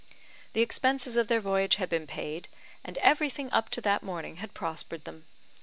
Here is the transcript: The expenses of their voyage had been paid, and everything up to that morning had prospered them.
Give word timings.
The 0.53 0.63
expenses 0.63 1.15
of 1.15 1.27
their 1.27 1.39
voyage 1.41 1.75
had 1.75 1.87
been 1.87 2.07
paid, 2.07 2.47
and 2.83 2.97
everything 3.03 3.51
up 3.51 3.69
to 3.69 3.81
that 3.81 4.01
morning 4.01 4.37
had 4.37 4.55
prospered 4.55 5.03
them. 5.03 5.27